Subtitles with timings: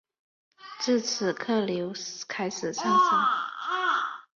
[0.79, 1.93] 自此客流
[2.27, 3.19] 开始上升。